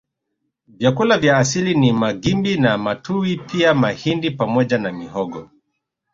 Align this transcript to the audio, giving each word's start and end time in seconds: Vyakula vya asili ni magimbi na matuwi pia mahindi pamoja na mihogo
Vyakula 0.67 1.17
vya 1.17 1.37
asili 1.37 1.75
ni 1.75 1.91
magimbi 1.93 2.57
na 2.57 2.77
matuwi 2.77 3.37
pia 3.37 3.73
mahindi 3.73 4.31
pamoja 4.31 4.77
na 4.77 4.91
mihogo 4.91 5.49